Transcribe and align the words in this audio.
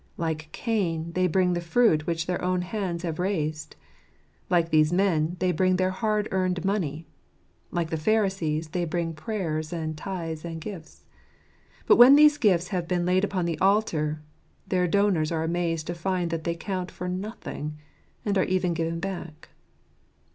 Like 0.17 0.49
Cain, 0.51 1.11
they 1.13 1.27
bring 1.27 1.53
the 1.53 1.61
fruit 1.61 2.07
which 2.07 2.25
their 2.25 2.41
own 2.43 2.63
hands 2.63 3.03
have 3.03 3.19
raised. 3.19 3.75
Like 4.49 4.71
these 4.71 4.91
men, 4.91 5.35
they 5.37 5.51
bring 5.51 5.75
their 5.75 5.91
hard 5.91 6.27
earned 6.31 6.65
money. 6.65 7.05
Like 7.69 7.91
the 7.91 7.97
Pharisees, 8.01 8.69
they 8.69 8.83
bring 8.83 9.13
prayers 9.13 9.71
and 9.71 9.95
tithes 9.95 10.43
and 10.43 10.59
gifts. 10.59 11.05
But 11.85 11.97
when 11.97 12.15
these 12.15 12.39
gifts 12.39 12.69
have 12.69 12.87
been 12.87 13.05
laid 13.05 13.23
upon 13.23 13.45
the 13.45 13.59
altar, 13.59 14.23
their 14.65 14.87
donors 14.87 15.31
are 15.31 15.43
amazed 15.43 15.85
to 15.85 15.93
find 15.93 16.31
that 16.31 16.45
they 16.45 16.55
count 16.55 16.89
for 16.89 17.07
nothing, 17.07 17.77
and 18.25 18.39
are 18.39 18.45
even 18.45 18.73
given 18.73 18.99
back. 18.99 19.49